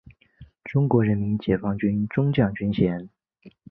[0.63, 3.07] 中国人民解放军中将军衔。